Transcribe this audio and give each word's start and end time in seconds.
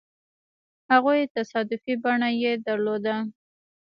هغو 0.91 1.11
تصادفي 1.35 1.93
بڼه 2.03 2.29
يې 2.41 2.51
درلوده. 2.67 3.15